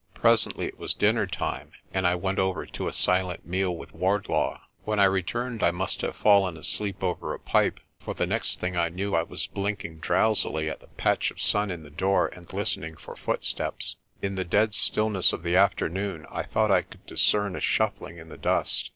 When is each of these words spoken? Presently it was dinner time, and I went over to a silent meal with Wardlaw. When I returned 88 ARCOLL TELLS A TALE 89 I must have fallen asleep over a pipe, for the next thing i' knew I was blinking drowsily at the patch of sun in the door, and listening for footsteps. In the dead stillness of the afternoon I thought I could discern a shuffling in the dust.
Presently 0.15 0.65
it 0.65 0.79
was 0.79 0.95
dinner 0.95 1.27
time, 1.27 1.73
and 1.93 2.07
I 2.07 2.15
went 2.15 2.39
over 2.39 2.65
to 2.65 2.87
a 2.87 2.91
silent 2.91 3.45
meal 3.45 3.77
with 3.77 3.93
Wardlaw. 3.93 4.59
When 4.83 4.99
I 4.99 5.03
returned 5.03 5.59
88 5.61 5.61
ARCOLL 5.61 5.61
TELLS 5.61 5.61
A 5.61 5.61
TALE 5.61 5.75
89 5.75 5.75
I 5.75 5.77
must 5.77 6.01
have 6.17 6.23
fallen 6.23 6.57
asleep 6.57 7.03
over 7.03 7.33
a 7.35 7.39
pipe, 7.39 7.79
for 7.99 8.13
the 8.15 8.25
next 8.25 8.59
thing 8.59 8.75
i' 8.75 8.89
knew 8.89 9.13
I 9.13 9.21
was 9.21 9.45
blinking 9.45 9.99
drowsily 9.99 10.67
at 10.71 10.79
the 10.79 10.87
patch 10.87 11.29
of 11.29 11.39
sun 11.39 11.69
in 11.69 11.83
the 11.83 11.91
door, 11.91 12.29
and 12.29 12.51
listening 12.51 12.97
for 12.97 13.15
footsteps. 13.15 13.97
In 14.23 14.33
the 14.33 14.43
dead 14.43 14.73
stillness 14.73 15.33
of 15.33 15.43
the 15.43 15.55
afternoon 15.55 16.25
I 16.31 16.45
thought 16.49 16.71
I 16.71 16.81
could 16.81 17.05
discern 17.05 17.55
a 17.55 17.59
shuffling 17.59 18.17
in 18.17 18.29
the 18.29 18.39
dust. 18.39 18.89